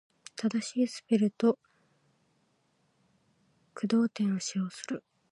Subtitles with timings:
[0.35, 1.59] 正しいスペルと
[3.75, 5.03] 句読点を使用する。